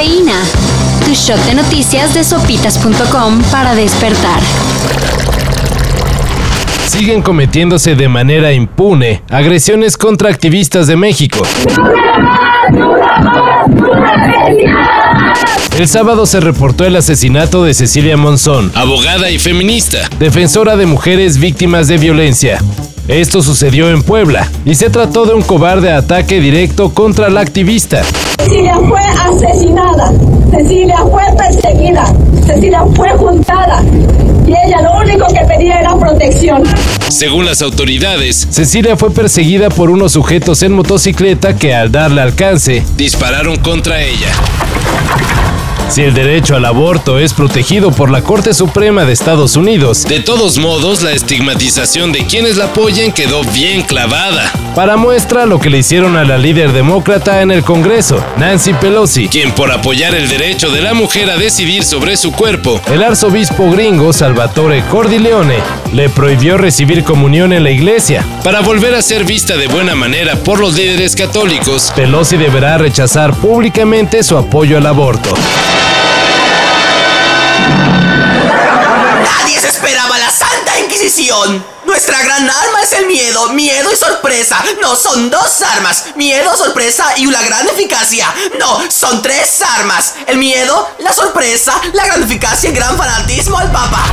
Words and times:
Tu 0.00 1.12
shot 1.12 1.38
de 1.44 1.54
noticias 1.54 2.14
de 2.14 2.24
sopitas.com 2.24 3.42
para 3.50 3.74
despertar. 3.74 4.40
Siguen 6.88 7.20
cometiéndose 7.20 7.94
de 7.94 8.08
manera 8.08 8.54
impune 8.54 9.22
agresiones 9.28 9.98
contra 9.98 10.30
activistas 10.30 10.86
de 10.86 10.96
México. 10.96 11.42
El 15.78 15.86
sábado 15.86 16.24
se 16.24 16.40
reportó 16.40 16.86
el 16.86 16.96
asesinato 16.96 17.62
de 17.62 17.74
Cecilia 17.74 18.16
Monzón, 18.16 18.72
abogada 18.74 19.30
y 19.30 19.38
feminista, 19.38 20.08
defensora 20.18 20.76
de 20.76 20.86
mujeres 20.86 21.36
víctimas 21.36 21.88
de 21.88 21.98
violencia. 21.98 22.58
Esto 23.06 23.42
sucedió 23.42 23.90
en 23.90 24.02
Puebla 24.02 24.50
y 24.64 24.76
se 24.76 24.88
trató 24.88 25.26
de 25.26 25.34
un 25.34 25.42
cobarde 25.42 25.92
ataque 25.92 26.40
directo 26.40 26.94
contra 26.94 27.28
la 27.28 27.42
activista. 27.42 28.02
Cecilia 28.44 28.78
fue 28.88 29.00
asesinada, 29.00 30.12
Cecilia 30.50 30.96
fue 31.10 31.22
perseguida, 31.36 32.06
Cecilia 32.46 32.84
fue 32.96 33.10
juntada 33.10 33.82
y 34.46 34.50
ella 34.50 34.80
lo 34.80 34.98
único 34.98 35.26
que 35.28 35.40
pedía 35.44 35.80
era 35.80 35.94
protección. 35.94 36.62
Según 37.10 37.44
las 37.44 37.60
autoridades, 37.60 38.48
Cecilia 38.50 38.96
fue 38.96 39.10
perseguida 39.10 39.68
por 39.68 39.90
unos 39.90 40.12
sujetos 40.12 40.62
en 40.62 40.72
motocicleta 40.72 41.56
que 41.56 41.74
al 41.74 41.92
darle 41.92 42.22
alcance 42.22 42.82
dispararon 42.96 43.56
contra 43.56 44.00
ella. 44.02 44.32
Si 45.90 46.02
el 46.02 46.14
derecho 46.14 46.54
al 46.54 46.64
aborto 46.66 47.18
es 47.18 47.34
protegido 47.34 47.90
por 47.90 48.12
la 48.12 48.22
Corte 48.22 48.54
Suprema 48.54 49.04
de 49.04 49.12
Estados 49.12 49.56
Unidos, 49.56 50.04
de 50.04 50.20
todos 50.20 50.56
modos 50.58 51.02
la 51.02 51.10
estigmatización 51.10 52.12
de 52.12 52.26
quienes 52.26 52.56
la 52.56 52.66
apoyen 52.66 53.10
quedó 53.10 53.42
bien 53.52 53.82
clavada. 53.82 54.52
Para 54.76 54.96
muestra 54.96 55.46
lo 55.46 55.58
que 55.58 55.68
le 55.68 55.78
hicieron 55.78 56.16
a 56.16 56.22
la 56.22 56.38
líder 56.38 56.72
demócrata 56.72 57.42
en 57.42 57.50
el 57.50 57.64
Congreso, 57.64 58.24
Nancy 58.38 58.72
Pelosi, 58.74 59.26
quien 59.26 59.50
por 59.50 59.72
apoyar 59.72 60.14
el 60.14 60.28
derecho 60.28 60.70
de 60.70 60.80
la 60.80 60.94
mujer 60.94 61.28
a 61.28 61.36
decidir 61.36 61.82
sobre 61.82 62.16
su 62.16 62.30
cuerpo, 62.30 62.80
el 62.92 63.02
arzobispo 63.02 63.68
gringo 63.72 64.12
Salvatore 64.12 64.84
Cordileone 64.84 65.56
le 65.92 66.08
prohibió 66.08 66.56
recibir 66.56 67.02
comunión 67.02 67.52
en 67.52 67.64
la 67.64 67.72
iglesia. 67.72 68.24
Para 68.44 68.60
volver 68.60 68.94
a 68.94 69.02
ser 69.02 69.24
vista 69.24 69.56
de 69.56 69.66
buena 69.66 69.96
manera 69.96 70.36
por 70.36 70.60
los 70.60 70.74
líderes 70.76 71.16
católicos, 71.16 71.92
Pelosi 71.96 72.36
deberá 72.36 72.78
rechazar 72.78 73.34
públicamente 73.34 74.22
su 74.22 74.36
apoyo 74.36 74.78
al 74.78 74.86
aborto. 74.86 75.34
Nadie 79.22 79.60
se 79.60 79.68
esperaba 79.68 80.18
la 80.18 80.30
Santa 80.30 80.78
Inquisición. 80.80 81.64
Nuestra 81.84 82.22
gran 82.22 82.48
arma 82.48 82.82
es 82.82 82.92
el 82.92 83.06
miedo, 83.06 83.48
miedo 83.50 83.92
y 83.92 83.96
sorpresa. 83.96 84.62
No 84.80 84.94
son 84.94 85.30
dos 85.30 85.62
armas, 85.62 86.04
miedo, 86.14 86.56
sorpresa 86.56 87.04
y 87.16 87.26
una 87.26 87.42
gran 87.42 87.66
eficacia. 87.68 88.32
No, 88.58 88.80
son 88.90 89.22
tres 89.22 89.60
armas. 89.62 90.14
El 90.26 90.38
miedo, 90.38 90.88
la 90.98 91.12
sorpresa, 91.12 91.80
la 91.92 92.06
gran 92.06 92.22
eficacia 92.22 92.70
y 92.70 92.72
gran 92.72 92.96
fanatismo 92.96 93.58
al 93.58 93.70
Papa. 93.72 94.04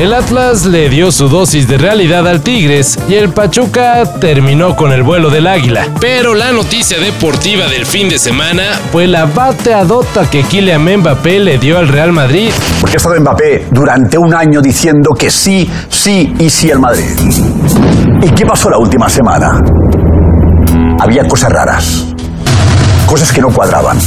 El 0.00 0.14
Atlas 0.14 0.64
le 0.64 0.88
dio 0.88 1.12
su 1.12 1.28
dosis 1.28 1.68
de 1.68 1.76
realidad 1.76 2.26
al 2.26 2.40
Tigres 2.40 2.98
y 3.06 3.16
el 3.16 3.28
Pachuca 3.28 4.02
terminó 4.18 4.74
con 4.74 4.92
el 4.92 5.02
vuelo 5.02 5.28
del 5.28 5.46
águila. 5.46 5.88
Pero 6.00 6.34
la 6.34 6.52
noticia 6.52 6.98
deportiva 6.98 7.66
del 7.66 7.84
fin 7.84 8.08
de 8.08 8.18
semana 8.18 8.62
fue 8.90 9.06
la 9.06 9.26
bateadota 9.26 10.24
que 10.30 10.42
Kylian 10.42 11.00
Mbappé 11.00 11.40
le 11.40 11.58
dio 11.58 11.76
al 11.76 11.88
Real 11.88 12.12
Madrid. 12.12 12.48
Porque 12.80 12.96
ha 12.96 12.96
estado 12.96 13.20
Mbappé 13.20 13.66
durante 13.70 14.16
un 14.16 14.32
año 14.32 14.62
diciendo 14.62 15.10
que 15.10 15.30
sí, 15.30 15.70
sí 15.90 16.34
y 16.38 16.48
sí 16.48 16.70
al 16.70 16.78
Madrid. 16.78 17.10
¿Y 18.22 18.30
qué 18.30 18.46
pasó 18.46 18.70
la 18.70 18.78
última 18.78 19.06
semana? 19.10 19.60
Había 20.98 21.28
cosas 21.28 21.52
raras, 21.52 22.06
cosas 23.04 23.30
que 23.30 23.42
no 23.42 23.50
cuadraban. 23.50 23.98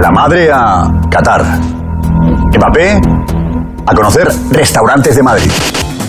La 0.00 0.10
madre 0.10 0.50
a 0.50 0.90
Qatar, 1.10 1.44
Mbappé 2.56 3.00
a 3.86 3.94
conocer 3.94 4.28
restaurantes 4.50 5.16
de 5.16 5.22
Madrid. 5.22 5.50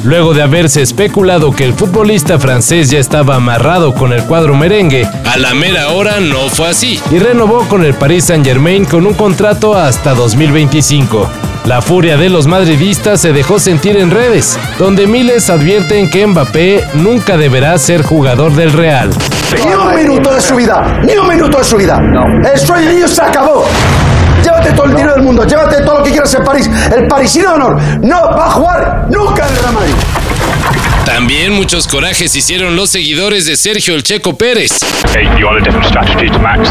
Luego 0.04 0.34
de 0.34 0.42
haberse 0.42 0.82
especulado 0.82 1.52
que 1.52 1.66
el 1.66 1.74
futbolista 1.74 2.40
francés 2.40 2.90
ya 2.90 3.00
estaba 3.00 3.36
amarrado 3.36 3.94
con 3.94 4.14
el 4.14 4.24
cuadro 4.24 4.56
merengue, 4.56 5.06
a 5.26 5.38
la 5.38 5.54
mera 5.54 5.90
hora 5.90 6.20
no 6.20 6.50
fue 6.50 6.70
así 6.70 7.00
y 7.12 7.20
renovó 7.20 7.68
con 7.68 7.84
el 7.84 7.94
Paris 7.94 8.26
Saint-Germain 8.26 8.86
con 8.86 9.06
un 9.06 9.14
contrato 9.14 9.76
hasta 9.76 10.14
2025. 10.14 11.28
La 11.66 11.82
furia 11.82 12.16
de 12.16 12.30
los 12.30 12.48
madridistas 12.48 13.20
se 13.20 13.34
dejó 13.34 13.60
sentir 13.60 13.98
en 13.98 14.10
redes, 14.10 14.58
donde 14.80 15.06
miles 15.06 15.50
advierten 15.50 16.10
que 16.10 16.26
Mbappé 16.26 16.86
nunca 16.94 17.36
deberá 17.36 17.78
ser 17.78 18.04
jugador 18.04 18.54
del 18.54 18.72
Real. 18.72 19.10
Ni 19.66 19.74
un 19.74 19.94
minuto 19.94 20.34
de 20.34 20.40
su 20.40 20.56
vida, 20.56 21.02
ni 21.04 21.18
un 21.18 21.28
minuto 21.28 21.58
de 21.58 21.64
su 21.66 21.76
vida. 21.76 22.00
El 22.54 22.58
sueño 22.58 23.08
se 23.08 23.22
acabó. 23.22 23.66
Llévate 24.48 24.72
todo 24.72 24.86
el 24.86 24.92
dinero 24.92 25.14
del 25.14 25.24
mundo, 25.24 25.44
llévate 25.44 25.82
todo 25.82 25.98
lo 25.98 26.04
que 26.06 26.12
quieras 26.12 26.34
en 26.34 26.44
París. 26.46 26.70
El 26.96 27.06
parisino 27.06 27.50
de 27.50 27.56
honor 27.56 27.82
no 28.02 28.30
va 28.30 28.46
a 28.46 28.52
jugar 28.52 29.08
nunca 29.10 29.46
en 29.46 29.54
el 29.54 29.60
Real 29.60 29.74
Madrid. 29.74 29.94
También 31.06 31.52
muchos 31.52 31.86
corajes 31.86 32.34
hicieron 32.34 32.78
los 32.78 32.90
seguidores 32.90 33.46
de 33.46 33.58
Sergio 33.58 33.94
El 33.94 34.04
Checo 34.04 34.38
Pérez. 34.38 34.72
Okay, 35.10 35.26
you 35.38 35.46
want 35.46 35.60
a 35.60 35.64
different 35.66 35.86
strategy 35.86 36.30
to 36.30 36.40
Max. 36.40 36.70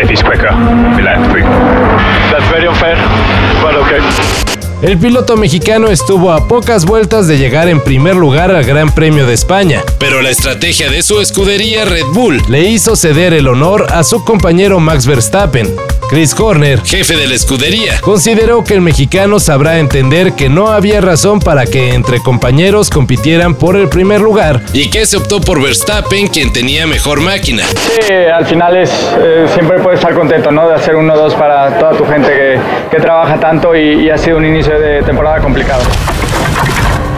If 0.00 0.08
he's 0.08 0.22
quicker, 0.22 0.48
we 0.96 1.02
let 1.02 1.18
him 1.18 1.30
through. 1.30 1.44
That's 2.32 2.48
very 2.50 2.66
unfair, 2.66 2.96
but 3.60 3.74
okay. 3.76 4.00
El 4.82 4.98
piloto 4.98 5.38
mexicano 5.38 5.88
estuvo 5.88 6.30
a 6.32 6.48
pocas 6.48 6.84
vueltas 6.84 7.26
de 7.26 7.38
llegar 7.38 7.66
en 7.68 7.80
primer 7.80 8.14
lugar 8.14 8.54
al 8.54 8.62
Gran 8.62 8.94
Premio 8.94 9.26
de 9.26 9.32
España, 9.32 9.82
pero 9.98 10.20
la 10.20 10.28
estrategia 10.28 10.90
de 10.90 11.02
su 11.02 11.18
escudería 11.18 11.86
Red 11.86 12.04
Bull 12.12 12.42
le 12.50 12.68
hizo 12.68 12.94
ceder 12.94 13.32
el 13.32 13.48
honor 13.48 13.86
a 13.90 14.04
su 14.04 14.22
compañero 14.22 14.78
Max 14.78 15.06
Verstappen. 15.06 15.74
Chris 16.08 16.38
Horner, 16.38 16.80
jefe 16.84 17.16
de 17.16 17.26
la 17.26 17.34
escudería, 17.34 18.00
consideró 18.00 18.62
que 18.62 18.74
el 18.74 18.80
mexicano 18.80 19.40
sabrá 19.40 19.78
entender 19.78 20.34
que 20.34 20.48
no 20.48 20.68
había 20.68 21.00
razón 21.00 21.40
para 21.40 21.66
que 21.66 21.94
entre 21.94 22.20
compañeros 22.20 22.90
compitieran 22.90 23.56
por 23.56 23.74
el 23.74 23.88
primer 23.88 24.20
lugar 24.20 24.62
y 24.72 24.88
que 24.88 25.04
se 25.04 25.16
optó 25.16 25.40
por 25.40 25.60
Verstappen 25.60 26.28
quien 26.28 26.52
tenía 26.52 26.86
mejor 26.86 27.20
máquina. 27.20 27.64
Sí, 27.66 28.12
al 28.12 28.46
final 28.46 28.76
es, 28.76 28.90
eh, 29.18 29.46
siempre 29.52 29.80
puedes 29.80 29.98
estar 29.98 30.14
contento 30.14 30.52
¿no? 30.52 30.68
de 30.68 30.76
hacer 30.76 30.94
uno 30.94 31.16
dos 31.16 31.34
para 31.34 31.76
toda 31.76 31.92
tu 31.96 32.06
gente 32.06 32.28
que, 32.28 32.58
que 32.96 33.02
trabaja 33.02 33.40
tanto 33.40 33.74
y, 33.74 34.04
y 34.04 34.10
ha 34.10 34.16
sido 34.16 34.36
un 34.36 34.44
inicio 34.44 34.78
de 34.78 35.02
temporada 35.02 35.40
complicado. 35.40 35.82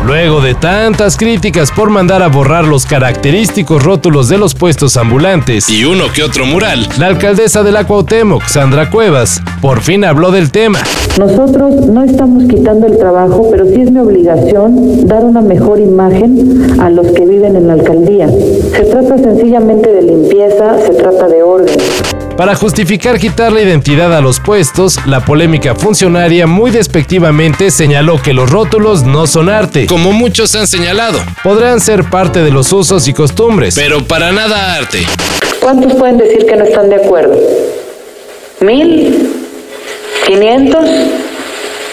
Luego 0.07 0.41
de 0.41 0.55
tantas 0.55 1.17
críticas 1.17 1.71
por 1.71 1.91
mandar 1.91 2.23
a 2.23 2.29
borrar 2.29 2.65
los 2.65 2.87
característicos 2.87 3.83
rótulos 3.83 4.29
de 4.29 4.39
los 4.39 4.55
puestos 4.55 4.97
ambulantes 4.97 5.69
y 5.69 5.85
uno 5.85 6.05
que 6.15 6.23
otro 6.23 6.47
mural, 6.47 6.89
la 6.99 7.09
alcaldesa 7.09 7.63
de 7.63 7.73
la 7.73 7.87
Cuauhtémoc, 7.87 8.45
Sandra 8.45 8.91
Cuevas, 8.91 9.43
por 9.61 9.81
fin 9.81 10.05
habló 10.05 10.31
del 10.31 10.51
tema. 10.51 10.79
Nosotros 11.19 11.87
no 11.87 12.05
estamos 12.05 12.45
quitando 12.45 12.87
el 12.87 12.97
trabajo, 12.97 13.49
pero 13.51 13.67
sí 13.67 13.83
es 13.83 13.91
mi 13.91 14.01
obligación 14.01 15.07
dar 15.07 15.25
una 15.25 15.41
mejor 15.41 15.81
imagen 15.81 16.81
a 16.81 16.89
los 16.91 17.09
que 17.09 17.27
viven 17.27 17.57
en 17.57 17.67
la 17.67 17.75
alcaldía. 17.75 18.29
Se 18.29 18.85
trata 18.85 19.19
sencillamente 19.19 19.93
de 19.93 20.03
limpieza, 20.03 20.79
se 20.79 20.95
trata 20.95 21.29
de 21.29 21.43
orden. 21.43 21.77
Para 22.39 22.55
justificar 22.55 23.19
quitar 23.19 23.51
la 23.51 23.63
identidad 23.63 24.17
a 24.17 24.21
los 24.21 24.39
puestos, 24.39 25.05
la 25.07 25.25
polémica 25.25 25.75
funcionaria 25.75 26.47
muy 26.47 26.71
despectivamente 26.71 27.73
señaló 27.73 28.23
que 28.23 28.33
los 28.33 28.49
rótulos 28.49 29.03
no 29.03 29.27
son 29.27 29.49
arte, 29.49 29.87
como 29.87 30.13
muchos 30.13 30.55
han 30.55 30.69
señalado. 30.69 31.19
Podrán 31.43 31.81
ser 31.81 32.05
parte 32.05 32.45
de 32.45 32.53
los 32.53 32.73
usos 32.73 33.09
y 33.09 33.13
costumbres, 33.13 33.75
pero 33.75 34.05
para 34.05 34.31
nada 34.31 34.77
arte. 34.77 35.01
¿Cuántos 35.61 35.95
pueden 35.95 36.17
decir 36.17 36.47
que 36.47 36.55
no 36.55 36.63
están 36.63 36.89
de 36.89 36.95
acuerdo? 36.95 37.37
¿Mil? 38.61 39.33
¿Quinientos? 40.25 40.89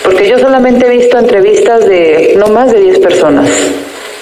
Porque 0.03 0.29
yo 0.29 0.38
solamente 0.38 0.85
he 0.85 0.95
visto 0.95 1.17
entrevistas 1.17 1.88
de 1.88 2.35
no 2.38 2.50
más 2.50 2.72
de 2.72 2.81
10 2.81 3.00
personas. 3.00 3.50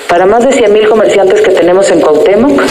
Para 0.08 0.26
más 0.26 0.46
de 0.46 0.54
100 0.54 0.72
mil 0.72 0.88
comerciantes 0.88 1.42
que 1.42 1.52
tenemos 1.52 1.92
en 1.92 2.00
Cuauhtémoc. 2.00 2.62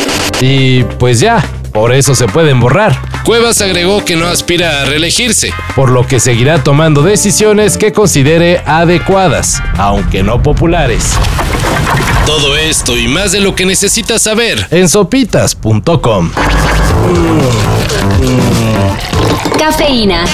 Y 0.41 0.85
pues 0.85 1.21
ya, 1.21 1.45
por 1.73 1.93
eso 1.93 2.15
se 2.15 2.27
pueden 2.27 2.61
borrar. 2.61 3.01
Cuevas 3.25 3.61
agregó 3.61 4.05
que 4.05 4.17
no 4.17 4.27
aspira 4.27 4.81
a 4.81 4.85
reelegirse, 4.85 5.53
por 5.75 5.91
lo 5.91 6.07
que 6.07 6.21
seguirá 6.21 6.63
tomando 6.63 7.03
decisiones 7.03 7.79
que 7.79 7.93
considere 7.93 8.63
adecuadas, 8.67 9.63
aunque 9.79 10.23
no 10.23 10.43
populares. 10.43 11.13
Todo 12.27 12.57
esto 12.57 12.97
y 12.97 13.09
más 13.09 13.33
de 13.33 13.41
lo 13.41 13.55
que 13.55 13.67
necesitas 13.67 14.23
saber 14.23 14.67
en 14.71 14.89
sopitas.com. 14.89 16.31
Cafeína. 19.59 20.25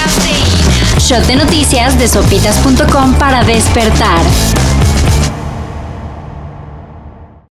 Shot 0.99 1.25
de 1.25 1.35
noticias 1.35 1.97
de 1.97 2.07
sopitas.com 2.07 3.15
para 3.15 3.43
despertar. 3.43 4.21